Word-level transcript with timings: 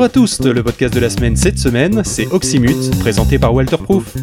Bonjour 0.00 0.12
à 0.12 0.14
tous, 0.14 0.40
le 0.40 0.62
podcast 0.62 0.94
de 0.94 1.00
la 1.00 1.10
semaine 1.10 1.36
cette 1.36 1.58
semaine, 1.58 2.02
c'est 2.04 2.26
Oxymute, 2.32 2.98
présenté 3.00 3.38
par 3.38 3.52
Walter 3.52 3.76
Proof. 3.76 4.16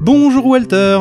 Bonjour 0.00 0.46
Walter 0.46 0.98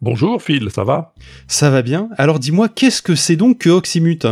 Bonjour 0.00 0.40
Phil, 0.40 0.70
ça 0.70 0.84
va? 0.84 1.12
Ça 1.46 1.68
va 1.68 1.82
bien. 1.82 2.08
Alors 2.16 2.38
dis-moi, 2.38 2.70
qu'est-ce 2.70 3.02
que 3.02 3.14
c'est 3.14 3.36
donc 3.36 3.58
que 3.58 3.68
Oxymute? 3.68 4.26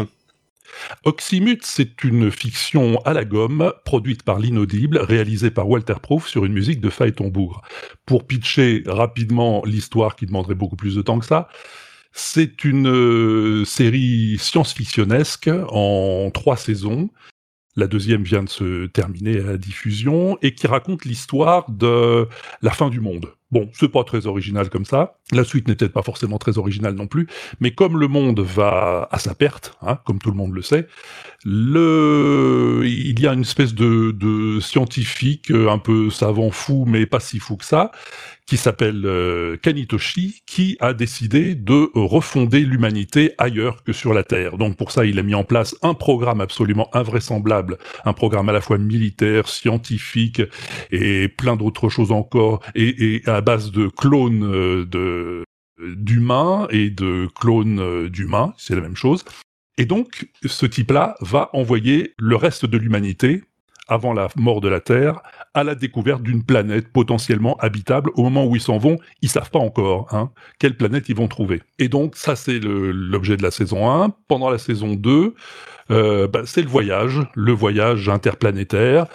Oxymute, 1.05 1.65
c'est 1.65 2.05
une 2.05 2.30
fiction 2.30 3.01
à 3.05 3.12
la 3.12 3.24
gomme, 3.24 3.73
produite 3.84 4.23
par 4.23 4.38
l'inaudible, 4.38 4.98
réalisée 4.98 5.51
par 5.51 5.69
Walter 5.69 5.95
Proof 6.02 6.28
sur 6.28 6.45
une 6.45 6.52
musique 6.52 6.80
de 6.80 6.91
Phaéton-Bourg. 6.91 7.62
Pour 8.06 8.27
pitcher 8.27 8.83
rapidement 8.87 9.62
l'histoire 9.64 10.16
qui 10.16 10.27
demanderait 10.27 10.55
beaucoup 10.55 10.77
plus 10.77 10.95
de 10.95 11.02
temps 11.02 11.19
que 11.19 11.27
ça, 11.27 11.48
c'est 12.12 12.64
une 12.64 12.88
euh, 12.88 13.64
série 13.64 14.37
science-fictionnesque 14.38 15.51
en 15.69 16.30
trois 16.33 16.56
saisons. 16.56 17.11
La 17.77 17.86
deuxième 17.86 18.25
vient 18.25 18.42
de 18.42 18.48
se 18.48 18.86
terminer 18.86 19.39
à 19.41 19.56
diffusion 19.56 20.36
et 20.42 20.52
qui 20.52 20.66
raconte 20.66 21.05
l'histoire 21.05 21.70
de 21.70 22.27
la 22.61 22.70
fin 22.73 22.91
du 22.91 23.00
monde. 23.00 23.33
Bon, 23.50 23.70
c'est 23.72 23.88
pas 23.88 24.04
très 24.04 24.27
original 24.27 24.68
comme 24.68 24.84
ça. 24.84 25.16
La 25.32 25.42
suite 25.42 25.68
n'est 25.68 25.74
peut-être 25.74 25.94
pas 25.94 26.02
forcément 26.02 26.36
très 26.36 26.58
originale 26.58 26.94
non 26.94 27.06
plus, 27.06 27.27
mais 27.60 27.70
comme 27.70 27.98
le 27.98 28.06
monde 28.06 28.40
va 28.40 29.08
à 29.10 29.18
sa 29.18 29.34
perte, 29.34 29.78
hein, 29.80 29.98
comme 30.05 30.18
tout 30.18 30.30
le 30.30 30.36
monde 30.36 30.52
le 30.52 30.60
sait, 30.60 30.86
le... 31.44 32.82
il 32.84 33.18
y 33.18 33.27
a 33.27 33.32
une 33.32 33.40
espèce 33.40 33.74
de, 33.74 34.10
de 34.10 34.60
scientifique 34.60 35.50
euh, 35.50 35.70
un 35.70 35.78
peu 35.78 36.10
savant 36.10 36.50
fou, 36.50 36.84
mais 36.86 37.06
pas 37.06 37.20
si 37.20 37.38
fou 37.38 37.56
que 37.56 37.64
ça, 37.64 37.90
qui 38.48 38.56
s'appelle 38.56 39.04
euh, 39.04 39.58
Kanitoshi, 39.58 40.41
qui 40.46 40.78
a 40.80 40.94
décidé 40.94 41.54
de 41.54 41.91
refonder 41.94 42.60
l'humanité 42.60 43.34
ailleurs 43.36 43.84
que 43.84 43.92
sur 43.92 44.14
la 44.14 44.22
Terre. 44.22 44.56
Donc 44.56 44.78
pour 44.78 44.90
ça, 44.90 45.05
il 45.05 45.18
a 45.18 45.22
mis 45.22 45.34
en 45.34 45.44
place 45.44 45.77
un 45.82 45.92
programme 45.92 46.40
absolument 46.40 46.88
invraisemblable, 46.94 47.77
un 48.06 48.14
programme 48.14 48.48
à 48.48 48.52
la 48.52 48.62
fois 48.62 48.78
militaire, 48.78 49.48
scientifique 49.48 50.40
et 50.90 51.28
plein 51.28 51.56
d'autres 51.56 51.90
choses 51.90 52.10
encore, 52.10 52.60
et, 52.74 53.20
à 53.27 53.42
base 53.42 53.70
de 53.70 53.88
clones 53.88 54.44
euh, 54.44 55.44
d'humains 55.78 56.68
et 56.70 56.88
de 56.88 57.28
clones 57.38 57.80
euh, 57.80 58.08
d'humains, 58.08 58.55
c'est 58.56 58.74
la 58.74 58.80
même 58.80 58.96
chose. 58.96 59.27
Et 59.77 59.84
donc, 59.84 60.27
ce 60.44 60.64
type-là 60.64 61.16
va 61.20 61.50
envoyer 61.52 62.14
le 62.18 62.36
reste 62.36 62.64
de 62.64 62.78
l'humanité 62.78 63.42
avant 63.89 64.12
la 64.12 64.28
mort 64.36 64.61
de 64.61 64.69
la 64.69 64.81
Terre, 64.81 65.20
à 65.55 65.64
la 65.64 65.75
découverte 65.75 66.22
d'une 66.22 66.44
planète 66.44 66.92
potentiellement 66.92 67.56
habitable. 67.56 68.11
Au 68.14 68.22
moment 68.22 68.47
où 68.47 68.55
ils 68.55 68.62
s'en 68.62 68.78
vont, 68.78 68.98
ils 69.22 69.28
savent 69.28 69.50
pas 69.50 69.58
encore 69.58 70.14
hein, 70.14 70.30
quelle 70.58 70.77
planète 70.77 71.08
ils 71.08 71.17
vont 71.17 71.28
trouver. 71.28 71.62
Et 71.78 71.89
donc 71.89 72.17
ça, 72.17 72.36
c'est 72.36 72.61
l'objet 72.61 73.36
de 73.36 73.42
la 73.42 73.50
saison 73.50 73.91
1. 73.91 74.11
Pendant 74.28 74.50
la 74.50 74.58
saison 74.58 74.95
2, 74.95 75.34
euh, 75.91 76.28
bah, 76.28 76.42
c'est 76.45 76.62
le 76.62 76.69
voyage, 76.69 77.20
le 77.34 77.53
voyage 77.53 78.08
interplanétaire. 78.08 79.06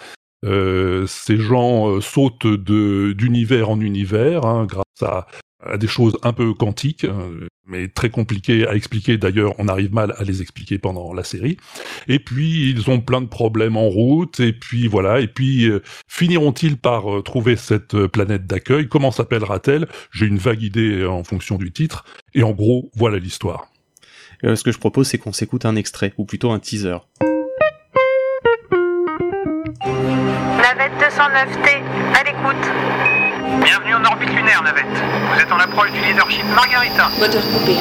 Euh, 0.44 1.06
ces 1.06 1.38
gens 1.38 1.88
euh, 1.88 2.00
sautent 2.00 2.46
d'univers 2.46 3.70
en 3.70 3.80
univers 3.80 4.44
hein, 4.44 4.66
grâce 4.66 5.02
à 5.02 5.26
à 5.64 5.76
des 5.76 5.86
choses 5.86 6.16
un 6.22 6.32
peu 6.32 6.54
quantiques, 6.54 7.04
euh, 7.04 7.48
mais 7.66 7.88
très 7.88 8.10
compliquées 8.10 8.66
à 8.66 8.74
expliquer. 8.74 9.16
D'ailleurs, 9.18 9.54
on 9.58 9.68
arrive 9.68 9.92
mal 9.92 10.14
à 10.18 10.24
les 10.24 10.42
expliquer 10.42 10.78
pendant 10.78 11.12
la 11.12 11.24
série. 11.24 11.56
Et 12.08 12.18
puis, 12.18 12.70
ils 12.70 12.90
ont 12.90 13.00
plein 13.00 13.20
de 13.20 13.26
problèmes 13.26 13.76
en 13.76 13.88
route. 13.88 14.40
Et 14.40 14.52
puis, 14.52 14.86
voilà. 14.86 15.20
Et 15.20 15.28
puis, 15.28 15.66
euh, 15.66 15.82
finiront-ils 16.08 16.76
par 16.76 17.18
euh, 17.18 17.22
trouver 17.22 17.56
cette 17.56 18.06
planète 18.06 18.46
d'accueil? 18.46 18.88
Comment 18.88 19.10
s'appellera-t-elle? 19.10 19.88
J'ai 20.12 20.26
une 20.26 20.38
vague 20.38 20.62
idée 20.62 21.04
en 21.04 21.24
fonction 21.24 21.56
du 21.56 21.72
titre. 21.72 22.04
Et 22.34 22.42
en 22.42 22.52
gros, 22.52 22.90
voilà 22.94 23.18
l'histoire. 23.18 23.68
ce 24.42 24.62
que 24.62 24.72
je 24.72 24.78
propose, 24.78 25.08
c'est 25.08 25.18
qu'on 25.18 25.32
s'écoute 25.32 25.64
un 25.64 25.76
extrait, 25.76 26.12
ou 26.18 26.24
plutôt 26.24 26.50
un 26.50 26.58
teaser. 26.58 26.98
Navette 30.60 30.92
209T, 30.98 31.82
à 32.14 32.24
l'écoute. 32.24 33.13
Bienvenue 33.44 33.94
en 33.94 34.04
orbite 34.04 34.30
lunaire, 34.30 34.62
Navette. 34.62 34.86
Vous 34.86 35.38
êtes 35.40 35.52
en 35.52 35.58
approche 35.58 35.90
du 35.92 36.00
leadership 36.00 36.44
Margarita. 36.54 37.10
Moteur 37.20 37.42
coupé. 37.52 37.76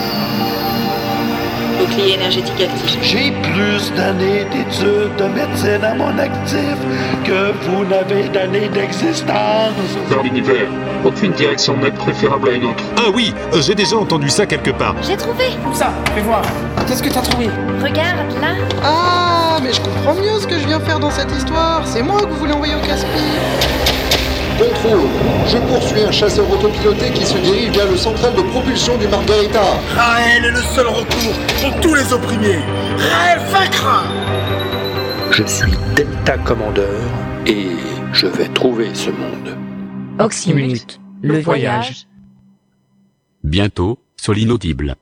Bouclier 1.80 2.16
énergétique 2.16 2.62
actif. 2.62 2.98
J'ai 3.02 3.32
plus 3.32 3.94
d'années 3.94 4.44
d'études 4.52 5.16
de 5.18 5.24
médecine 5.24 5.84
à 5.84 5.96
mon 5.96 6.18
actif 6.20 6.76
que 7.24 7.54
vous 7.66 7.86
n'avez 7.86 8.28
d'années 8.28 8.68
d'existence. 8.68 9.72
Dans 10.10 10.22
l'univers, 10.22 10.68
aucune 11.06 11.32
direction 11.32 11.78
n'est 11.78 11.92
préférable 11.92 12.50
à 12.50 12.52
une 12.52 12.66
autre. 12.66 12.84
Ah 12.98 13.10
oui, 13.14 13.34
euh, 13.54 13.62
j'ai 13.62 13.74
déjà 13.76 13.96
entendu 13.96 14.30
ça 14.30 14.46
quelque 14.46 14.72
part. 14.72 14.96
J'ai 15.02 15.16
trouvé. 15.16 15.46
Où 15.66 15.74
ça? 15.74 15.94
Fais 16.14 16.22
voir. 16.22 16.42
Qu'est-ce 16.88 17.02
que 17.02 17.10
t'as 17.10 17.22
trouvé? 17.22 17.50
Regarde, 17.82 18.18
là. 18.42 18.56
Ah, 18.84 19.60
mais 19.64 19.72
je 19.72 19.80
comprends 19.80 20.16
mieux 20.16 20.40
ce 20.42 20.46
que 20.46 20.60
je 20.60 20.68
viens 20.68 20.82
faire 20.82 21.00
dans 21.00 21.12
cette 21.12 21.32
histoire. 21.32 21.84
C'est 21.86 22.04
moi 22.04 22.20
que 22.20 22.26
vous 22.28 22.36
voulez 22.40 22.54
envoyer 22.54 22.76
au 22.76 22.86
casse-pied. 22.86 24.03
Contrôle, 24.58 25.10
je 25.48 25.58
poursuis 25.58 26.04
un 26.04 26.12
chasseur 26.12 26.50
autopiloté 26.50 27.12
qui 27.12 27.26
se 27.26 27.38
dirige 27.38 27.72
vers 27.72 27.90
le 27.90 27.98
central 27.98 28.36
de 28.36 28.42
propulsion 28.42 28.98
du 28.98 29.08
Margarita. 29.08 29.64
Raël 29.96 30.46
est 30.46 30.52
le 30.52 30.62
seul 30.62 30.88
recours 30.88 31.34
pour 31.62 31.82
tous 31.82 31.96
les 31.96 32.14
opprimés. 32.14 32.60
Raël 32.98 33.40
vaincra 33.52 34.04
Je 35.32 35.44
suis 35.44 35.72
Delta 35.96 36.38
Commandeur 36.38 37.02
et 37.48 37.68
je 38.14 38.28
vais 38.28 38.48
trouver 38.50 38.94
ce 38.94 39.10
monde. 39.10 39.58
Oxymute, 40.20 41.00
le 41.22 41.40
voyage. 41.40 42.08
Bientôt, 43.44 44.00
sur 44.16 44.34
l'inaudible. 44.34 44.96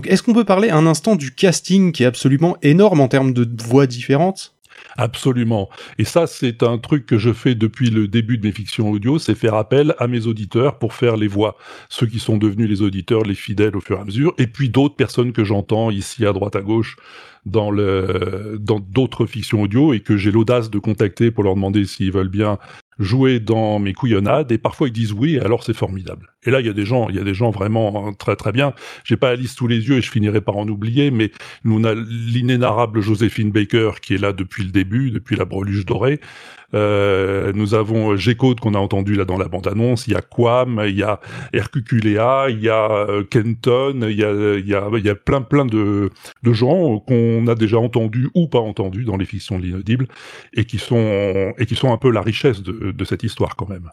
Donc 0.00 0.10
est-ce 0.10 0.22
qu'on 0.22 0.32
peut 0.32 0.44
parler 0.44 0.70
un 0.70 0.86
instant 0.86 1.14
du 1.14 1.30
casting 1.30 1.92
qui 1.92 2.04
est 2.04 2.06
absolument 2.06 2.56
énorme 2.62 3.02
en 3.02 3.08
termes 3.08 3.34
de 3.34 3.46
voix 3.62 3.86
différentes? 3.86 4.54
Absolument. 4.96 5.68
Et 5.98 6.04
ça, 6.04 6.26
c'est 6.26 6.62
un 6.62 6.78
truc 6.78 7.04
que 7.04 7.18
je 7.18 7.34
fais 7.34 7.54
depuis 7.54 7.90
le 7.90 8.08
début 8.08 8.38
de 8.38 8.46
mes 8.46 8.52
fictions 8.52 8.90
audio, 8.90 9.18
c'est 9.18 9.34
faire 9.34 9.52
appel 9.56 9.94
à 9.98 10.06
mes 10.06 10.26
auditeurs 10.26 10.78
pour 10.78 10.94
faire 10.94 11.18
les 11.18 11.28
voix. 11.28 11.58
Ceux 11.90 12.06
qui 12.06 12.18
sont 12.18 12.38
devenus 12.38 12.66
les 12.66 12.80
auditeurs, 12.80 13.24
les 13.24 13.34
fidèles 13.34 13.76
au 13.76 13.80
fur 13.82 13.98
et 13.98 14.00
à 14.00 14.04
mesure, 14.06 14.32
et 14.38 14.46
puis 14.46 14.70
d'autres 14.70 14.96
personnes 14.96 15.32
que 15.32 15.44
j'entends 15.44 15.90
ici 15.90 16.24
à 16.24 16.32
droite 16.32 16.56
à 16.56 16.62
gauche 16.62 16.96
dans 17.44 17.70
le 17.70 18.56
dans 18.58 18.80
d'autres 18.80 19.26
fictions 19.26 19.60
audio 19.60 19.92
et 19.92 20.00
que 20.00 20.16
j'ai 20.16 20.30
l'audace 20.30 20.70
de 20.70 20.78
contacter 20.78 21.30
pour 21.30 21.44
leur 21.44 21.56
demander 21.56 21.84
s'ils 21.84 22.12
veulent 22.12 22.28
bien 22.28 22.58
jouer 22.98 23.40
dans 23.40 23.78
mes 23.78 23.94
couillonnades 23.94 24.52
et 24.52 24.58
parfois 24.58 24.88
ils 24.88 24.92
disent 24.92 25.12
oui 25.12 25.38
alors 25.38 25.64
c'est 25.64 25.74
formidable. 25.74 26.28
Et 26.44 26.50
là 26.50 26.60
il 26.60 26.66
y 26.66 26.70
a 26.70 26.72
des 26.72 26.84
gens, 26.84 27.08
il 27.08 27.16
y 27.16 27.18
a 27.18 27.24
des 27.24 27.34
gens 27.34 27.50
vraiment 27.50 28.12
très 28.12 28.36
très 28.36 28.52
bien. 28.52 28.74
J'ai 29.04 29.16
pas 29.16 29.30
la 29.30 29.36
liste 29.36 29.58
sous 29.58 29.66
les 29.66 29.88
yeux 29.88 29.98
et 29.98 30.02
je 30.02 30.10
finirai 30.10 30.40
par 30.40 30.56
en 30.56 30.68
oublier, 30.68 31.10
mais 31.10 31.30
nous 31.64 31.80
on 31.80 31.84
a 31.84 31.94
l'inénarrable 31.94 33.00
Joséphine 33.00 33.50
Baker 33.50 33.92
qui 34.02 34.14
est 34.14 34.18
là 34.18 34.32
depuis 34.32 34.64
le 34.64 34.70
début, 34.70 35.10
depuis 35.10 35.36
la 35.36 35.44
breluche 35.44 35.86
dorée. 35.86 36.20
Euh, 36.72 37.52
nous 37.52 37.74
avons 37.74 38.16
G-Code 38.16 38.60
qu'on 38.60 38.74
a 38.74 38.78
entendu 38.78 39.14
là 39.14 39.24
dans 39.24 39.36
la 39.36 39.48
bande-annonce. 39.48 40.06
Il 40.06 40.12
y 40.12 40.16
a 40.16 40.20
Quam, 40.20 40.80
il 40.86 40.96
y 40.96 41.02
a 41.02 41.20
Hercuculea, 41.52 42.46
il 42.48 42.60
y 42.60 42.68
a 42.68 42.90
euh, 42.90 43.24
Kenton, 43.24 44.06
il 44.08 44.16
y 44.16 44.24
a, 44.24 44.30
il 44.56 44.66
y 44.66 44.74
a, 44.74 44.88
il 44.96 45.04
y 45.04 45.10
a 45.10 45.14
plein 45.14 45.42
plein 45.42 45.64
de, 45.64 46.10
de 46.42 46.52
gens 46.52 47.00
qu'on 47.00 47.46
a 47.48 47.54
déjà 47.54 47.78
entendus 47.78 48.28
ou 48.34 48.46
pas 48.46 48.60
entendus 48.60 49.04
dans 49.04 49.16
les 49.16 49.24
fictions 49.24 49.58
de 49.58 49.64
l'inaudible 49.64 50.06
et 50.54 50.64
qui 50.64 50.78
sont 50.78 51.52
et 51.58 51.66
qui 51.66 51.74
sont 51.74 51.92
un 51.92 51.96
peu 51.96 52.10
la 52.10 52.22
richesse 52.22 52.62
de, 52.62 52.72
de 52.80 53.04
cette 53.04 53.22
histoire 53.22 53.56
quand 53.56 53.68
même. 53.68 53.90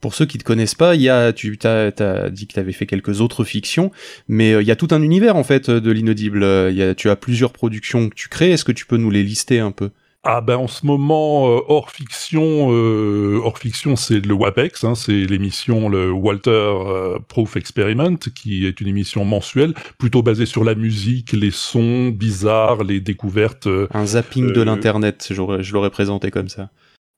Pour 0.00 0.14
ceux 0.14 0.26
qui 0.26 0.38
te 0.38 0.44
connaissent 0.44 0.74
pas, 0.74 0.94
il 0.94 1.02
y 1.02 1.08
a, 1.08 1.32
tu 1.32 1.58
as, 1.64 1.92
as 1.98 2.30
dit 2.30 2.46
que 2.46 2.54
tu 2.54 2.60
avais 2.60 2.72
fait 2.72 2.86
quelques 2.86 3.20
autres 3.20 3.44
fictions, 3.44 3.90
mais 4.28 4.52
euh, 4.52 4.62
il 4.62 4.68
y 4.68 4.70
a 4.70 4.76
tout 4.76 4.88
un 4.90 5.00
univers 5.00 5.36
en 5.36 5.44
fait 5.44 5.70
de 5.70 5.90
l'inaudible. 5.90 6.44
Il 6.70 6.76
y 6.76 6.82
a, 6.82 6.94
tu 6.94 7.08
as 7.08 7.16
plusieurs 7.16 7.52
productions 7.52 8.10
que 8.10 8.14
tu 8.14 8.28
crées. 8.28 8.50
Est-ce 8.50 8.64
que 8.64 8.72
tu 8.72 8.86
peux 8.86 8.98
nous 8.98 9.10
les 9.10 9.22
lister 9.22 9.60
un 9.60 9.72
peu? 9.72 9.90
Ah 10.26 10.40
ben 10.40 10.56
en 10.56 10.68
ce 10.68 10.86
moment 10.86 11.50
euh, 11.50 11.60
hors 11.68 11.90
fiction, 11.90 12.72
euh, 12.72 13.38
hors 13.44 13.58
fiction 13.58 13.94
c'est 13.94 14.24
le 14.24 14.32
WAPEX, 14.32 14.82
hein, 14.84 14.94
c'est 14.94 15.26
l'émission 15.26 15.90
le 15.90 16.10
Walter 16.10 16.50
euh, 16.50 17.18
Proof 17.28 17.56
Experiment 17.56 18.16
qui 18.16 18.66
est 18.66 18.80
une 18.80 18.88
émission 18.88 19.26
mensuelle 19.26 19.74
plutôt 19.98 20.22
basée 20.22 20.46
sur 20.46 20.64
la 20.64 20.74
musique, 20.74 21.32
les 21.32 21.50
sons 21.50 22.08
bizarres, 22.08 22.84
les 22.84 23.00
découvertes. 23.00 23.68
Un 23.92 24.06
zapping 24.06 24.54
de 24.54 24.62
l'internet, 24.62 25.28
je 25.30 25.72
l'aurais 25.74 25.90
présenté 25.90 26.30
comme 26.30 26.48
ça. 26.48 26.70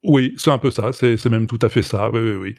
Oui, 0.06 0.34
c'est 0.36 0.50
un 0.50 0.58
peu 0.58 0.70
ça, 0.70 0.92
c'est 0.92 1.26
même 1.26 1.46
tout 1.46 1.58
à 1.62 1.68
fait 1.68 1.82
ça. 1.82 2.10
Oui, 2.10 2.20
oui, 2.20 2.36
oui. 2.36 2.54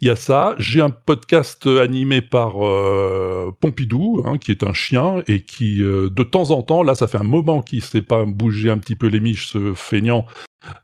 Il 0.00 0.08
y 0.08 0.10
a 0.10 0.16
ça. 0.16 0.56
J'ai 0.58 0.80
un 0.80 0.90
podcast 0.90 1.66
animé 1.66 2.20
par 2.22 2.66
euh, 2.66 3.50
Pompidou, 3.60 4.22
hein, 4.26 4.36
qui 4.36 4.50
est 4.50 4.64
un 4.64 4.72
chien 4.72 5.22
et 5.28 5.42
qui, 5.42 5.80
euh, 5.82 6.10
de 6.10 6.22
temps 6.22 6.50
en 6.50 6.62
temps, 6.62 6.82
là, 6.82 6.94
ça 6.94 7.06
fait 7.06 7.18
un 7.18 7.24
moment 7.24 7.62
qu'il 7.62 7.82
sait 7.82 8.02
pas 8.02 8.24
bouger 8.24 8.68
un 8.68 8.78
petit 8.78 8.96
peu 8.96 9.06
les 9.06 9.20
miches, 9.20 9.48
ce 9.48 9.74
feignant, 9.74 10.26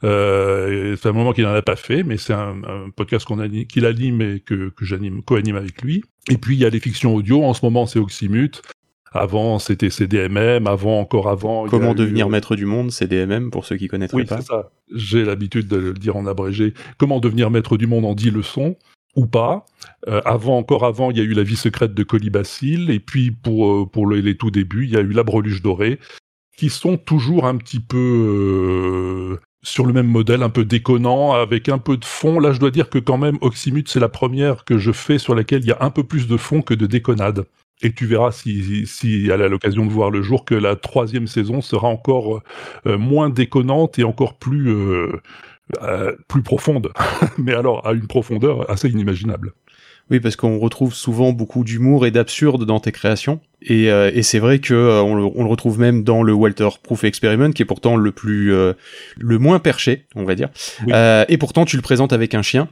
Euh, 0.04 0.96
c'est 0.96 1.08
un 1.08 1.12
moment 1.12 1.32
qu'il 1.32 1.44
n'en 1.44 1.54
a 1.54 1.62
pas 1.62 1.76
fait, 1.76 2.02
mais 2.02 2.16
c'est 2.16 2.32
un, 2.32 2.90
podcast 2.96 3.26
qu'il 3.68 3.86
anime 3.86 4.22
et 4.22 4.40
que, 4.40 4.70
que 4.70 4.84
j'anime, 4.84 5.22
co-anime 5.22 5.56
avec 5.56 5.82
lui. 5.82 6.02
Et 6.30 6.36
puis 6.36 6.56
il 6.56 6.60
y 6.60 6.64
a 6.64 6.70
les 6.70 6.80
fictions 6.80 7.14
audio. 7.14 7.44
En 7.44 7.54
ce 7.54 7.64
moment, 7.64 7.86
c'est 7.86 7.98
Oxymute. 7.98 8.62
Avant, 9.12 9.58
c'était 9.58 9.90
CDMM. 9.90 10.66
Avant, 10.66 11.00
encore 11.00 11.28
avant. 11.28 11.66
Comment 11.68 11.94
devenir 11.94 12.28
eu... 12.28 12.30
maître 12.30 12.56
du 12.56 12.66
monde, 12.66 12.90
CDMM, 12.90 13.50
pour 13.50 13.64
ceux 13.64 13.76
qui 13.76 13.88
connaissent 13.88 14.12
oui, 14.12 14.24
pas. 14.24 14.36
Oui, 14.36 14.42
c'est 14.42 14.48
ça. 14.48 14.70
J'ai 14.94 15.24
l'habitude 15.24 15.68
de 15.68 15.76
le 15.76 15.92
dire 15.92 16.16
en 16.16 16.26
abrégé. 16.26 16.74
Comment 16.98 17.20
devenir 17.20 17.50
maître 17.50 17.76
du 17.76 17.86
monde 17.86 18.04
en 18.04 18.14
10 18.14 18.30
leçons 18.30 18.76
ou 19.16 19.26
pas. 19.26 19.66
Euh, 20.06 20.20
avant, 20.24 20.58
encore 20.58 20.84
avant, 20.84 21.10
il 21.10 21.18
y 21.18 21.20
a 21.20 21.24
eu 21.24 21.32
la 21.32 21.42
vie 21.42 21.56
secrète 21.56 21.92
de 21.92 22.02
Colibacille, 22.04 22.90
et 22.90 23.00
puis 23.00 23.30
pour 23.30 23.68
euh, 23.68 23.86
pour 23.86 24.06
le, 24.06 24.20
les 24.20 24.36
tout 24.36 24.50
débuts, 24.50 24.84
il 24.84 24.90
y 24.90 24.96
a 24.96 25.00
eu 25.00 25.10
la 25.10 25.24
Breluche 25.24 25.60
dorée, 25.60 25.98
qui 26.56 26.70
sont 26.70 26.96
toujours 26.96 27.46
un 27.46 27.56
petit 27.56 27.80
peu 27.80 27.96
euh, 27.96 29.40
sur 29.62 29.86
le 29.86 29.92
même 29.92 30.06
modèle, 30.06 30.42
un 30.42 30.50
peu 30.50 30.64
déconnant, 30.64 31.32
avec 31.32 31.68
un 31.68 31.78
peu 31.78 31.96
de 31.96 32.04
fond. 32.04 32.38
Là, 32.38 32.52
je 32.52 32.60
dois 32.60 32.70
dire 32.70 32.90
que 32.90 32.98
quand 32.98 33.18
même, 33.18 33.38
Oxymute, 33.40 33.88
c'est 33.88 34.00
la 34.00 34.08
première 34.08 34.64
que 34.64 34.78
je 34.78 34.92
fais 34.92 35.18
sur 35.18 35.34
laquelle 35.34 35.62
il 35.62 35.68
y 35.68 35.72
a 35.72 35.78
un 35.80 35.90
peu 35.90 36.04
plus 36.04 36.28
de 36.28 36.36
fond 36.36 36.62
que 36.62 36.74
de 36.74 36.86
déconnade. 36.86 37.44
Et 37.82 37.92
tu 37.92 38.06
verras 38.06 38.32
si, 38.32 38.86
si 38.86 39.28
elle 39.32 39.42
a 39.42 39.48
l'occasion 39.48 39.86
de 39.86 39.90
voir 39.90 40.10
le 40.10 40.22
jour 40.22 40.44
que 40.44 40.54
la 40.54 40.74
troisième 40.74 41.28
saison 41.28 41.60
sera 41.60 41.88
encore 41.88 42.42
euh, 42.86 42.98
moins 42.98 43.30
déconnante 43.30 43.98
et 43.98 44.04
encore 44.04 44.38
plus 44.38 44.68
euh, 44.70 45.20
euh, 45.82 46.16
plus 46.28 46.42
profonde, 46.42 46.92
mais 47.38 47.54
alors 47.54 47.86
à 47.86 47.92
une 47.92 48.06
profondeur 48.06 48.70
assez 48.70 48.88
inimaginable. 48.88 49.52
Oui, 50.10 50.20
parce 50.20 50.36
qu'on 50.36 50.58
retrouve 50.58 50.94
souvent 50.94 51.32
beaucoup 51.32 51.64
d'humour 51.64 52.06
et 52.06 52.10
d'absurde 52.10 52.64
dans 52.64 52.80
tes 52.80 52.92
créations. 52.92 53.40
Et, 53.60 53.90
euh, 53.90 54.10
et 54.14 54.22
c'est 54.22 54.38
vrai 54.38 54.60
que 54.60 54.72
euh, 54.72 55.02
on, 55.02 55.16
le, 55.16 55.24
on, 55.24 55.42
le, 55.42 55.48
retrouve 55.48 55.80
même 55.80 56.04
dans 56.04 56.22
le 56.22 56.32
Walter 56.32 56.68
Proof 56.82 57.02
Experiment, 57.02 57.50
qui 57.50 57.62
est 57.62 57.64
pourtant 57.64 57.96
le 57.96 58.12
plus, 58.12 58.54
euh, 58.54 58.74
le 59.18 59.38
moins 59.38 59.58
perché, 59.58 60.04
on 60.14 60.24
va 60.24 60.36
dire. 60.36 60.48
Oui. 60.86 60.92
et 61.28 61.38
pourtant, 61.38 61.64
tu 61.64 61.74
le 61.76 61.82
présentes 61.82 62.12
avec 62.12 62.34
un 62.34 62.42
chien. 62.42 62.68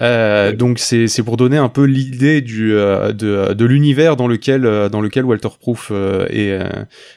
Oui. 0.00 0.56
Donc 0.56 0.78
c'est 0.78 1.06
c'est 1.08 1.22
pour 1.22 1.36
donner 1.36 1.56
un 1.56 1.68
peu 1.70 1.84
l'idée 1.84 2.42
du 2.42 2.72
de, 2.72 3.54
de 3.54 3.64
l'univers 3.64 4.16
dans 4.16 4.26
lequel 4.26 4.62
dans 4.90 5.00
lequel 5.00 5.24
Walter 5.24 5.48
Proof 5.58 5.90
est, 6.28 6.58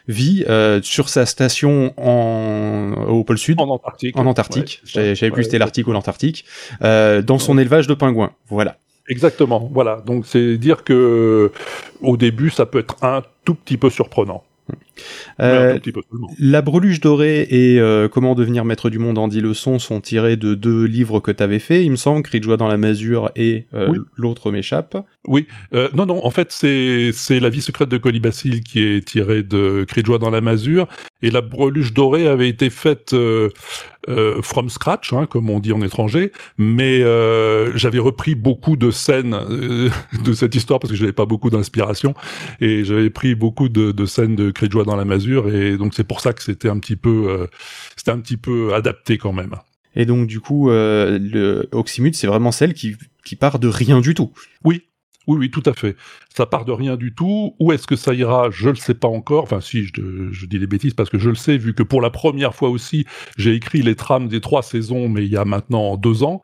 vit 0.08 0.46
sur 0.82 1.10
sa 1.10 1.26
station 1.26 1.94
en 1.98 2.94
au 3.10 3.24
pôle 3.24 3.38
sud. 3.38 3.60
En 3.60 3.70
Antarctique. 3.70 4.18
En 4.18 4.26
Antarctique. 4.26 4.82
Ouais, 4.96 5.16
J'avais 5.16 5.32
plus 5.32 5.44
c'était 5.44 5.58
l'Arctique 5.58 5.88
ou 5.88 5.92
l'Antarctique. 5.92 6.46
dans 6.82 7.40
son 7.40 7.58
élevage 7.58 7.88
de 7.88 7.94
pingouins. 7.94 8.32
Voilà. 8.48 8.78
Exactement, 9.10 9.70
voilà. 9.74 10.02
Donc 10.06 10.26
c'est 10.28 10.58
dire 10.58 10.84
que 10.84 11.52
au 12.02 12.16
début, 12.16 12.50
ça 12.52 12.66
peut 12.68 12.80
être 12.80 12.96
un 13.04 13.24
tout 13.44 13.56
petit 13.56 13.78
peu 13.78 13.90
surprenant. 13.90 14.44
Euh, 15.40 15.80
la 16.40 16.62
breluche 16.62 17.00
dorée 17.00 17.48
et 17.50 17.80
euh, 17.80 18.08
Comment 18.10 18.36
devenir 18.36 18.66
maître 18.66 18.90
du 18.90 19.00
monde 19.00 19.18
en 19.18 19.28
10 19.28 19.42
leçons 19.42 19.80
sont 19.80 20.02
tirés 20.02 20.38
de 20.38 20.56
deux 20.56 20.86
livres 20.86 21.20
que 21.20 21.32
tu 21.32 21.44
avais 21.44 21.60
fait, 21.60 21.84
il 21.84 21.92
me 21.92 21.96
semble, 21.96 22.24
Cri 22.24 22.40
de 22.40 22.44
joie 22.44 22.58
dans 22.58 22.68
la 22.68 22.78
masure 22.78 23.32
et 23.36 23.68
euh, 23.74 23.90
oui. 23.90 24.00
l'autre 24.16 24.52
m'échappe. 24.52 24.98
Oui, 25.28 25.48
non, 25.94 26.06
non, 26.06 26.26
en 26.26 26.32
fait, 26.32 26.52
c'est 26.52 27.12
c'est 27.14 27.40
La 27.40 27.50
vie 27.50 27.62
secrète 27.62 27.90
de 27.90 27.98
Colibacille 27.98 28.62
qui 28.62 28.82
est 28.82 29.06
tirée 29.06 29.44
de 29.44 29.86
Cri 29.88 30.02
de 30.02 30.08
joie 30.08 30.18
dans 30.18 30.30
la 30.30 30.42
masure 30.42 30.88
et 31.22 31.30
la 31.30 31.42
breluche 31.42 31.94
dorée 31.94 32.28
avait 32.28 32.50
été 32.50 32.70
faite 32.70 33.16
from 34.42 34.70
scratch, 34.70 35.14
hein, 35.14 35.28
comme 35.28 35.50
on 35.50 35.60
dit 35.60 35.74
en 35.74 35.82
étranger, 35.82 36.32
mais 36.58 37.02
j'avais 37.76 38.00
repris 38.00 38.36
beaucoup 38.36 38.76
de 38.76 38.92
scènes 38.92 39.38
de 40.26 40.34
cette 40.34 40.56
histoire 40.56 40.80
parce 40.80 40.92
que 40.92 40.98
j'avais 40.98 41.14
pas 41.14 41.26
beaucoup 41.26 41.50
d'inspiration. 41.50 42.14
Et 42.62 42.84
j'avais 42.84 43.10
pris 43.10 43.36
beaucoup 43.36 43.70
de, 43.70 43.92
de 43.92 44.06
scènes 44.06 44.36
de 44.36 44.52
Cri 44.52 44.68
de 44.68 44.72
joie 44.72 44.86
dans 44.90 44.96
la 44.96 45.06
masure 45.06 45.54
et 45.54 45.78
donc 45.78 45.94
c'est 45.94 46.04
pour 46.04 46.20
ça 46.20 46.34
que 46.34 46.44
c'était 46.44 46.70
un 46.70 46.80
petit 46.80 46.96
peu 46.96 47.28
euh, 47.30 47.48
c'était 47.96 48.12
un 48.12 48.20
petit 48.20 48.38
peu 48.38 48.74
adapté 48.74 49.18
quand 49.18 49.34
même. 49.34 49.56
Et 49.96 50.06
donc 50.06 50.28
du 50.28 50.40
coup 50.40 50.70
euh, 50.70 51.18
le 51.20 51.68
Oxymute 51.72 52.16
c'est 52.16 52.28
vraiment 52.28 52.52
celle 52.52 52.74
qui 52.74 52.96
qui 53.24 53.36
part 53.36 53.60
de 53.60 53.68
rien 53.68 54.02
du 54.02 54.14
tout. 54.14 54.32
Oui, 54.64 54.84
oui, 55.28 55.38
oui, 55.38 55.52
tout 55.52 55.64
à 55.66 55.74
fait. 55.74 55.96
Ça 56.36 56.48
part 56.48 56.66
de 56.66 56.72
rien 56.72 56.96
du 56.96 57.14
tout. 57.14 57.56
Où 57.60 57.72
est-ce 57.72 57.86
que 57.86 57.96
ça 57.96 58.16
ira 58.16 58.50
Je 58.50 58.70
le 58.70 58.76
sais 58.76 58.96
pas 58.96 59.08
encore. 59.08 59.44
Enfin, 59.44 59.62
si, 59.62 59.86
je, 59.86 60.32
je, 60.32 60.46
dis 60.48 60.58
des 60.58 60.66
bêtises 60.66 60.96
parce 60.96 61.12
que 61.12 61.20
je 61.20 61.30
le 61.30 61.36
sais, 61.36 61.58
vu 61.58 61.76
que 61.76 61.84
pour 61.84 62.02
la 62.02 62.10
première 62.10 62.56
fois 62.56 62.70
aussi, 62.70 63.06
j'ai 63.38 63.54
écrit 63.54 63.84
les 63.84 63.96
trames 63.96 64.28
des 64.28 64.42
trois 64.42 64.64
saisons, 64.64 65.08
mais 65.08 65.24
il 65.26 65.32
y 65.32 65.38
a 65.38 65.46
maintenant 65.46 65.98
deux 65.98 66.24
ans. 66.24 66.42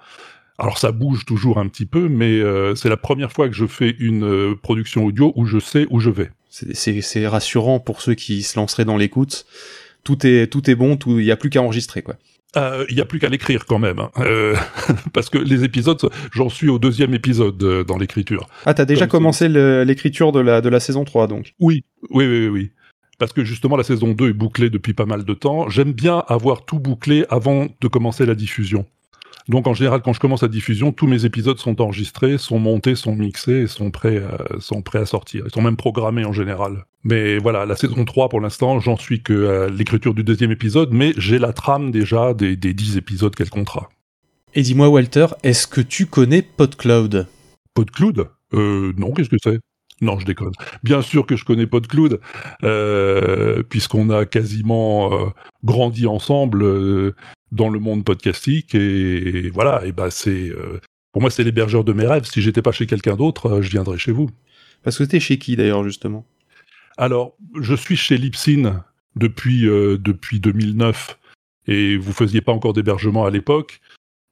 Alors 0.57 0.77
ça 0.77 0.91
bouge 0.91 1.25
toujours 1.25 1.57
un 1.57 1.67
petit 1.67 1.85
peu, 1.85 2.07
mais 2.07 2.39
euh, 2.39 2.75
c'est 2.75 2.89
la 2.89 2.97
première 2.97 3.31
fois 3.31 3.49
que 3.49 3.55
je 3.55 3.65
fais 3.65 3.95
une 3.99 4.23
euh, 4.23 4.55
production 4.55 5.05
audio 5.05 5.33
où 5.35 5.45
je 5.45 5.59
sais 5.59 5.85
où 5.89 5.99
je 5.99 6.09
vais. 6.09 6.29
C'est 6.73 7.27
rassurant 7.27 7.79
pour 7.79 8.01
ceux 8.01 8.15
qui 8.15 8.43
se 8.43 8.57
lanceraient 8.57 8.85
dans 8.85 8.97
l'écoute. 8.97 9.45
Tout 10.03 10.25
est 10.25 10.47
tout 10.47 10.69
est 10.69 10.75
bon, 10.75 10.97
il 11.07 11.17
n'y 11.17 11.31
a 11.31 11.37
plus 11.37 11.49
qu'à 11.49 11.61
enregistrer 11.61 12.01
quoi. 12.01 12.15
Il 12.55 12.61
euh, 12.61 12.85
y 12.89 13.01
a 13.01 13.05
plus 13.05 13.19
qu'à 13.19 13.27
l'écrire 13.27 13.65
quand 13.65 13.79
même, 13.79 13.99
hein. 13.99 14.11
euh, 14.19 14.55
parce 15.13 15.29
que 15.29 15.37
les 15.37 15.65
épisodes, 15.65 15.99
j'en 16.31 16.47
suis 16.47 16.69
au 16.69 16.79
deuxième 16.79 17.13
épisode 17.13 17.61
euh, 17.61 17.83
dans 17.83 17.97
l'écriture. 17.97 18.47
Ah, 18.65 18.73
t'as 18.73 18.85
déjà 18.85 19.07
Comme 19.07 19.19
commencé 19.19 19.49
l'écriture 19.49 20.31
de 20.31 20.39
la 20.39 20.61
de 20.61 20.69
la 20.69 20.79
saison 20.79 21.03
3 21.03 21.27
donc. 21.27 21.53
Oui, 21.59 21.83
oui, 22.11 22.25
oui, 22.25 22.47
oui. 22.47 22.71
Parce 23.17 23.33
que 23.33 23.43
justement 23.43 23.75
la 23.75 23.83
saison 23.83 24.13
2 24.13 24.29
est 24.29 24.33
bouclée 24.33 24.69
depuis 24.69 24.93
pas 24.93 25.05
mal 25.05 25.25
de 25.25 25.33
temps. 25.33 25.67
J'aime 25.69 25.91
bien 25.91 26.23
avoir 26.27 26.63
tout 26.63 26.79
bouclé 26.79 27.25
avant 27.29 27.67
de 27.81 27.87
commencer 27.89 28.25
la 28.25 28.35
diffusion. 28.35 28.85
Donc 29.47 29.67
en 29.67 29.73
général, 29.73 30.01
quand 30.01 30.13
je 30.13 30.19
commence 30.19 30.41
la 30.41 30.47
diffusion, 30.47 30.91
tous 30.91 31.07
mes 31.07 31.25
épisodes 31.25 31.57
sont 31.59 31.81
enregistrés, 31.81 32.37
sont 32.37 32.59
montés, 32.59 32.95
sont 32.95 33.15
mixés 33.15 33.61
et 33.61 33.67
sont 33.67 33.91
prêts, 33.91 34.17
à, 34.23 34.59
sont 34.59 34.81
prêts 34.81 34.99
à 34.99 35.05
sortir. 35.05 35.43
Ils 35.45 35.51
sont 35.51 35.61
même 35.61 35.77
programmés 35.77 36.25
en 36.25 36.33
général. 36.33 36.85
Mais 37.03 37.37
voilà, 37.37 37.65
la 37.65 37.75
saison 37.75 38.03
3 38.05 38.29
pour 38.29 38.41
l'instant, 38.41 38.79
j'en 38.79 38.97
suis 38.97 39.21
que 39.21 39.65
à 39.65 39.69
l'écriture 39.69 40.13
du 40.13 40.23
deuxième 40.23 40.51
épisode, 40.51 40.89
mais 40.91 41.13
j'ai 41.17 41.37
la 41.37 41.53
trame 41.53 41.91
déjà 41.91 42.33
des, 42.33 42.55
des 42.55 42.73
10 42.73 42.97
épisodes 42.97 43.35
qu'elle 43.35 43.49
comptera. 43.49 43.89
Et 44.55 44.61
dis-moi 44.61 44.89
Walter, 44.89 45.27
est-ce 45.43 45.67
que 45.67 45.81
tu 45.81 46.05
connais 46.05 46.41
PodCloud? 46.41 47.27
PodCloud? 47.73 48.29
Euh 48.53 48.93
non, 48.97 49.11
qu'est-ce 49.11 49.29
que 49.29 49.37
c'est? 49.43 49.59
Non, 50.01 50.19
je 50.19 50.25
déconne. 50.25 50.51
Bien 50.83 51.01
sûr 51.01 51.25
que 51.25 51.35
je 51.35 51.45
connais 51.45 51.67
PodCloud, 51.67 52.19
euh, 52.63 53.63
puisqu'on 53.63 54.09
a 54.09 54.25
quasiment 54.25 55.13
euh, 55.13 55.29
grandi 55.63 56.05
ensemble 56.05 56.63
euh, 56.63 57.15
dans 57.51 57.69
le 57.69 57.79
monde 57.79 58.03
podcastique 58.03 58.75
et, 58.75 59.45
et 59.45 59.49
voilà. 59.49 59.85
Et 59.85 59.93
bah 59.93 60.11
c'est 60.11 60.51
pour 61.13 61.21
moi 61.21 61.31
c'est 61.31 61.43
l'hébergeur 61.43 61.83
de 61.83 61.93
mes 61.93 62.05
rêves. 62.05 62.25
Si 62.25 62.41
j'étais 62.41 62.61
pas 62.61 62.73
chez 62.73 62.87
quelqu'un 62.87 63.15
d'autre, 63.15 63.61
je 63.61 63.69
viendrais 63.69 63.97
chez 63.97 64.11
vous. 64.11 64.29
Parce 64.83 64.97
que 64.97 65.03
t'es 65.03 65.19
chez 65.19 65.37
qui 65.37 65.55
d'ailleurs 65.55 65.83
justement? 65.83 66.25
Alors, 66.97 67.35
je 67.59 67.75
suis 67.75 67.97
chez 67.97 68.17
Lipsin 68.17 68.83
depuis 69.15 69.61
depuis 69.61 70.41
2009 70.41 71.17
et 71.67 71.97
vous 71.97 72.11
faisiez 72.11 72.41
pas 72.41 72.51
encore 72.51 72.73
d'hébergement 72.73 73.25
à 73.25 73.31
l'époque 73.31 73.79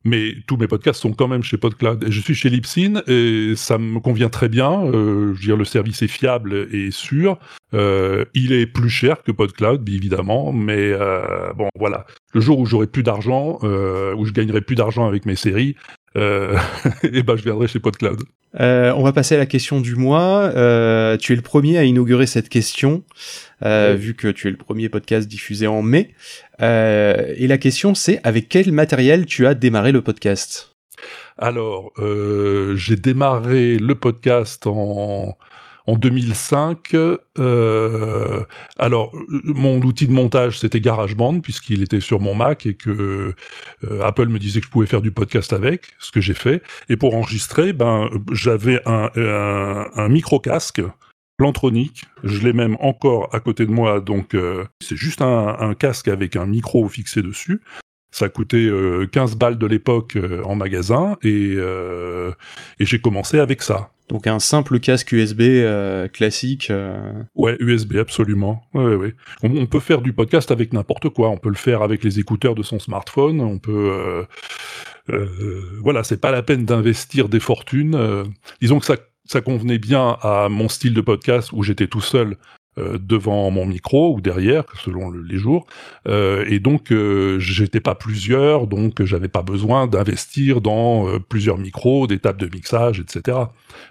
mais 0.03 0.35
tous 0.47 0.57
mes 0.57 0.67
podcasts 0.67 1.01
sont 1.01 1.13
quand 1.13 1.27
même 1.27 1.43
chez 1.43 1.57
PodCloud. 1.57 2.05
Je 2.09 2.21
suis 2.21 2.35
chez 2.35 2.49
Lipsin 2.49 3.01
et 3.07 3.53
ça 3.55 3.77
me 3.77 3.99
convient 3.99 4.29
très 4.29 4.49
bien. 4.49 4.83
Euh, 4.85 5.33
je 5.33 5.39
veux 5.39 5.45
dire, 5.45 5.57
le 5.57 5.65
service 5.65 6.01
est 6.01 6.07
fiable 6.07 6.67
et 6.71 6.91
sûr. 6.91 7.39
Euh, 7.73 8.25
il 8.33 8.51
est 8.53 8.67
plus 8.67 8.89
cher 8.89 9.23
que 9.23 9.31
PodCloud, 9.31 9.87
évidemment, 9.89 10.51
mais 10.51 10.91
euh, 10.91 11.53
bon, 11.53 11.69
voilà. 11.77 12.05
Le 12.33 12.41
jour 12.41 12.59
où 12.59 12.65
j'aurai 12.65 12.87
plus 12.87 13.03
d'argent, 13.03 13.59
euh, 13.63 14.13
où 14.15 14.25
je 14.25 14.31
gagnerai 14.31 14.61
plus 14.61 14.75
d'argent 14.75 15.07
avec 15.07 15.25
mes 15.25 15.35
séries, 15.35 15.75
euh, 16.17 16.57
et 17.03 17.23
ben 17.23 17.35
je 17.35 17.43
viendrai 17.43 17.67
chez 17.67 17.79
PodCloud. 17.79 18.21
Euh, 18.59 18.93
on 18.95 19.03
va 19.03 19.13
passer 19.13 19.35
à 19.35 19.37
la 19.37 19.45
question 19.45 19.81
du 19.81 19.95
mois. 19.95 20.51
Euh, 20.55 21.17
tu 21.17 21.33
es 21.33 21.35
le 21.35 21.41
premier 21.41 21.77
à 21.77 21.83
inaugurer 21.83 22.27
cette 22.27 22.49
question, 22.49 23.03
euh, 23.65 23.95
vu 23.97 24.13
que 24.13 24.27
tu 24.27 24.47
es 24.47 24.51
le 24.51 24.57
premier 24.57 24.89
podcast 24.89 25.27
diffusé 25.27 25.67
en 25.67 25.81
mai. 25.81 26.13
Euh, 26.61 27.33
et 27.35 27.47
la 27.47 27.57
question 27.57 27.95
c'est 27.95 28.19
avec 28.23 28.49
quel 28.49 28.71
matériel 28.71 29.25
tu 29.25 29.47
as 29.47 29.53
démarré 29.53 29.91
le 29.91 30.01
podcast? 30.01 30.75
Alors, 31.37 31.91
euh, 31.97 32.75
j'ai 32.75 32.95
démarré 32.95 33.77
le 33.77 33.95
podcast 33.95 34.67
en 34.67 35.35
en 35.85 35.97
2005. 35.97 36.93
Euh, 37.39 38.42
alors, 38.79 39.11
mon 39.43 39.79
outil 39.81 40.07
de 40.07 40.11
montage, 40.11 40.59
c'était 40.59 40.81
GarageBand, 40.81 41.41
puisqu'il 41.41 41.83
était 41.83 41.99
sur 41.99 42.19
mon 42.19 42.33
Mac 42.33 42.65
et 42.65 42.73
que 42.73 43.35
euh, 43.83 44.01
Apple 44.01 44.27
me 44.27 44.39
disait 44.39 44.61
que 44.61 44.65
je 44.65 44.71
pouvais 44.71 44.87
faire 44.87 45.01
du 45.01 45.11
podcast 45.11 45.53
avec, 45.53 45.91
ce 45.99 46.11
que 46.11 46.21
j'ai 46.21 46.33
fait. 46.33 46.63
Et 46.89 46.97
pour 46.97 47.15
enregistrer, 47.15 47.73
ben, 47.73 48.09
j'avais 48.31 48.81
un, 48.85 50.09
micro-casque 50.09 50.81
Plantronique, 51.37 52.05
je 52.23 52.41
l'ai 52.41 52.53
même 52.53 52.77
encore 52.79 53.33
à 53.33 53.39
côté 53.39 53.65
de 53.65 53.71
moi, 53.71 53.99
donc 54.01 54.35
euh, 54.35 54.65
c'est 54.81 54.95
juste 54.95 55.19
un, 55.21 55.73
casque 55.73 56.07
avec 56.07 56.35
un 56.35 56.45
micro 56.45 56.87
fixé 56.87 57.23
dessus. 57.23 57.59
Ça 58.13 58.29
coûtait 58.29 58.57
euh, 58.57 59.07
15 59.07 59.35
balles 59.37 59.57
de 59.57 59.65
l'époque 59.65 60.17
euh, 60.17 60.43
en 60.43 60.53
magasin 60.53 61.17
et, 61.23 61.55
euh, 61.57 62.31
et 62.79 62.85
j'ai 62.85 62.99
commencé 62.99 63.39
avec 63.39 63.63
ça. 63.63 63.89
Donc 64.07 64.27
un 64.27 64.37
simple 64.37 64.79
casque 64.79 65.13
USB 65.13 65.41
euh, 65.41 66.07
classique. 66.07 66.71
Ouais, 67.33 67.57
USB 67.59 67.95
absolument. 67.95 68.61
Ouais, 68.75 68.93
ouais. 68.93 69.15
On, 69.41 69.57
on, 69.57 69.65
peut 69.65 69.79
faire 69.79 70.03
du 70.03 70.13
podcast 70.13 70.51
avec 70.51 70.73
n'importe 70.73 71.09
quoi. 71.09 71.29
On 71.29 71.37
peut 71.37 71.49
le 71.49 71.55
faire 71.55 71.81
avec 71.81 72.03
les 72.03 72.19
écouteurs 72.19 72.53
de 72.53 72.61
son 72.61 72.77
smartphone. 72.77 73.41
On 73.41 73.57
peut, 73.57 74.25
voilà, 75.81 76.03
c'est 76.03 76.21
pas 76.21 76.31
la 76.31 76.43
peine 76.43 76.65
d'investir 76.65 77.29
des 77.29 77.39
fortunes. 77.39 78.25
disons 78.61 78.77
que 78.77 78.85
ça 78.85 78.97
ça 79.25 79.41
convenait 79.41 79.77
bien 79.77 80.17
à 80.21 80.49
mon 80.49 80.67
style 80.67 80.93
de 80.93 81.01
podcast 81.01 81.51
où 81.53 81.63
j'étais 81.63 81.87
tout 81.87 82.01
seul 82.01 82.35
euh, 82.77 82.97
devant 82.99 83.51
mon 83.51 83.65
micro 83.65 84.15
ou 84.15 84.21
derrière, 84.21 84.63
selon 84.83 85.11
les 85.11 85.37
jours. 85.37 85.67
Euh, 86.07 86.45
et 86.47 86.59
donc, 86.59 86.91
euh, 86.91 87.37
j'étais 87.39 87.79
pas 87.79 87.95
plusieurs, 87.95 88.67
donc 88.67 89.03
j'avais 89.03 89.27
pas 89.27 89.43
besoin 89.43 89.87
d'investir 89.87 90.61
dans 90.61 91.07
euh, 91.07 91.19
plusieurs 91.19 91.57
micros, 91.57 92.07
des 92.07 92.19
tables 92.19 92.39
de 92.39 92.47
mixage, 92.53 92.99
etc. 92.99 93.37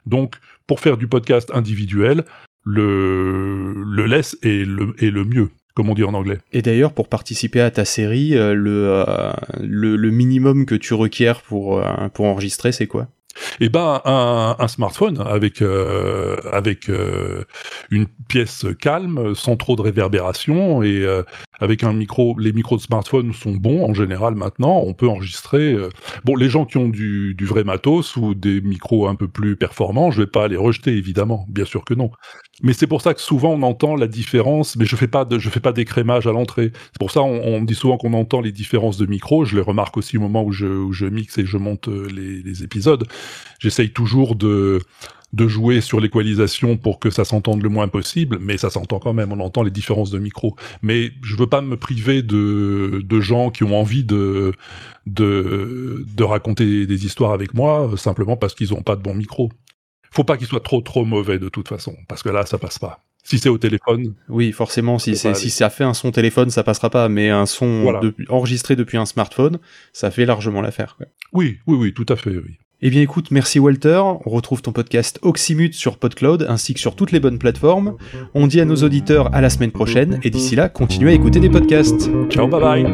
Donc, 0.06 0.36
pour 0.66 0.80
faire 0.80 0.96
du 0.96 1.06
podcast 1.06 1.50
individuel, 1.54 2.24
le, 2.64 3.74
le 3.84 4.06
less 4.06 4.36
est 4.42 4.66
le, 4.66 4.94
est 4.98 5.10
le 5.10 5.24
mieux 5.24 5.50
comme 5.74 5.88
on 5.88 5.94
dit 5.94 6.04
en 6.04 6.12
anglais. 6.12 6.36
Et 6.52 6.60
d'ailleurs, 6.60 6.92
pour 6.92 7.08
participer 7.08 7.62
à 7.62 7.70
ta 7.70 7.86
série, 7.86 8.36
euh, 8.36 8.52
le, 8.52 9.06
le, 9.58 9.96
le, 9.96 10.10
minimum 10.10 10.66
que 10.66 10.74
tu 10.74 10.92
requiers 10.92 11.32
pour, 11.46 11.82
pour 12.12 12.26
enregistrer, 12.26 12.72
c'est 12.72 12.86
quoi? 12.86 13.08
Eh 13.60 13.68
ben 13.68 14.00
un, 14.04 14.56
un, 14.58 14.68
smartphone 14.68 15.20
avec 15.20 15.62
euh, 15.62 16.36
avec 16.50 16.88
euh, 16.88 17.44
une 17.90 18.06
pièce 18.28 18.66
calme, 18.80 19.34
sans 19.34 19.56
trop 19.56 19.76
de 19.76 19.82
réverbération 19.82 20.82
et 20.82 21.02
euh, 21.02 21.22
avec 21.62 21.84
un 21.84 21.92
micro. 21.92 22.36
Les 22.38 22.52
micros 22.52 22.76
de 22.76 22.82
smartphone 22.82 23.32
sont 23.32 23.52
bons 23.52 23.84
en 23.88 23.94
général 23.94 24.34
maintenant. 24.34 24.82
On 24.84 24.94
peut 24.94 25.08
enregistrer. 25.08 25.76
bon, 26.24 26.34
les 26.34 26.48
gens 26.48 26.64
qui 26.64 26.76
ont 26.76 26.88
du, 26.88 27.36
vrai 27.42 27.64
matos 27.64 28.16
ou 28.16 28.34
des 28.34 28.60
micros 28.60 29.06
un 29.06 29.14
peu 29.14 29.28
plus 29.28 29.56
performants, 29.56 30.10
je 30.10 30.22
vais 30.22 30.26
pas 30.26 30.48
les 30.48 30.56
rejeter 30.56 30.90
évidemment, 30.90 31.46
bien 31.48 31.64
sûr 31.64 31.84
que 31.84 31.94
non. 31.94 32.10
Mais 32.62 32.72
c'est 32.72 32.86
pour 32.86 33.00
ça 33.00 33.14
que 33.14 33.20
souvent 33.20 33.50
on 33.50 33.62
entend 33.62 33.96
la 33.96 34.08
différence. 34.08 34.76
Mais 34.76 34.84
je 34.84 34.96
fais 34.96 35.06
pas 35.06 35.26
fais 35.38 35.60
pas 35.60 35.72
d'écrémage 35.72 36.26
à 36.26 36.32
l'entrée. 36.32 36.72
C'est 36.74 36.98
pour 36.98 37.10
ça 37.10 37.22
on, 37.22 37.62
dit 37.62 37.74
souvent 37.74 37.96
qu'on 37.96 38.12
entend 38.12 38.40
les 38.40 38.52
différences 38.52 38.96
de 38.98 39.06
micros. 39.06 39.44
Je 39.44 39.56
les 39.56 39.62
remarque 39.62 39.96
aussi 39.96 40.18
au 40.18 40.20
moment 40.20 40.44
où 40.44 40.50
je, 40.52 41.06
mixe 41.06 41.38
et 41.38 41.46
je 41.46 41.56
monte 41.56 41.86
les, 41.88 42.42
les 42.42 42.64
épisodes. 42.64 43.06
J'essaye 43.60 43.92
toujours 43.92 44.34
de 44.34 44.80
de 45.32 45.48
jouer 45.48 45.80
sur 45.80 45.98
l'équalisation 46.00 46.76
pour 46.76 46.98
que 46.98 47.08
ça 47.10 47.24
s'entende 47.24 47.62
le 47.62 47.68
moins 47.70 47.88
possible, 47.88 48.38
mais 48.40 48.58
ça 48.58 48.68
s'entend 48.68 48.98
quand 48.98 49.14
même, 49.14 49.32
on 49.32 49.40
entend 49.40 49.62
les 49.62 49.70
différences 49.70 50.10
de 50.10 50.18
micro. 50.18 50.56
Mais 50.82 51.12
je 51.22 51.36
veux 51.36 51.46
pas 51.46 51.62
me 51.62 51.76
priver 51.76 52.22
de, 52.22 53.00
de 53.02 53.20
gens 53.20 53.50
qui 53.50 53.64
ont 53.64 53.74
envie 53.80 54.04
de, 54.04 54.52
de, 55.06 56.04
de 56.14 56.24
raconter 56.24 56.86
des 56.86 57.06
histoires 57.06 57.32
avec 57.32 57.54
moi, 57.54 57.90
simplement 57.96 58.36
parce 58.36 58.54
qu'ils 58.54 58.74
ont 58.74 58.82
pas 58.82 58.96
de 58.96 59.02
bon 59.02 59.14
micro. 59.14 59.50
Faut 60.10 60.24
pas 60.24 60.36
qu'ils 60.36 60.46
soient 60.46 60.60
trop 60.60 60.82
trop 60.82 61.04
mauvais 61.06 61.38
de 61.38 61.48
toute 61.48 61.68
façon, 61.68 61.96
parce 62.08 62.22
que 62.22 62.28
là 62.28 62.44
ça 62.44 62.58
passe 62.58 62.78
pas. 62.78 63.00
Si 63.24 63.38
c'est 63.38 63.48
au 63.48 63.56
téléphone. 63.56 64.14
Oui, 64.28 64.50
forcément, 64.50 64.98
si, 64.98 65.16
c'est, 65.16 65.34
si 65.34 65.48
ça 65.48 65.70
fait 65.70 65.84
un 65.84 65.94
son 65.94 66.10
téléphone, 66.10 66.50
ça 66.50 66.64
passera 66.64 66.90
pas, 66.90 67.08
mais 67.08 67.30
un 67.30 67.46
son 67.46 67.82
Voilà. 67.82 68.00
de- 68.00 68.12
enregistré 68.28 68.74
depuis 68.74 68.98
un 68.98 69.06
smartphone, 69.06 69.60
ça 69.92 70.10
fait 70.10 70.26
largement 70.26 70.60
l'affaire. 70.60 70.98
Oui, 71.32 71.58
oui, 71.68 71.76
oui, 71.78 71.94
tout 71.94 72.06
à 72.08 72.16
fait, 72.16 72.30
oui. 72.36 72.58
Eh 72.84 72.90
bien 72.90 73.00
écoute, 73.00 73.30
merci 73.30 73.60
Walter, 73.60 74.02
on 74.26 74.28
retrouve 74.28 74.60
ton 74.60 74.72
podcast 74.72 75.20
Oxymute 75.22 75.74
sur 75.74 75.98
PodCloud 75.98 76.46
ainsi 76.48 76.74
que 76.74 76.80
sur 76.80 76.96
toutes 76.96 77.12
les 77.12 77.20
bonnes 77.20 77.38
plateformes. 77.38 77.94
On 78.34 78.48
dit 78.48 78.60
à 78.60 78.64
nos 78.64 78.74
auditeurs 78.74 79.32
à 79.32 79.40
la 79.40 79.50
semaine 79.50 79.70
prochaine 79.70 80.18
et 80.24 80.30
d'ici 80.30 80.56
là, 80.56 80.68
continuez 80.68 81.12
à 81.12 81.14
écouter 81.14 81.38
des 81.38 81.48
podcasts. 81.48 82.10
Ciao, 82.28 82.48
bye 82.48 82.60
bye. 82.60 82.86